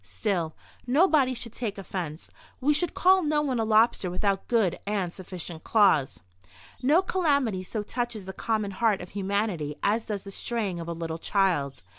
Still, 0.03 0.55
nobody 0.87 1.35
should 1.35 1.53
take 1.53 1.77
offence. 1.77 2.31
We 2.59 2.73
would 2.81 2.95
call 2.95 3.21
no 3.21 3.43
one 3.43 3.59
a 3.59 3.63
lobster 3.63 4.09
without 4.09 4.47
good 4.47 4.79
and 4.87 5.13
sufficient 5.13 5.63
claws. 5.63 6.21
No 6.81 7.03
calamity 7.03 7.61
so 7.61 7.83
touches 7.83 8.25
the 8.25 8.33
common 8.33 8.71
heart 8.71 8.99
of 9.01 9.09
humanity 9.09 9.75
as 9.83 10.07
does 10.07 10.23
the 10.23 10.31
straying 10.31 10.79
of 10.79 10.87
a 10.87 10.93
little 10.93 11.19
child. 11.19 11.83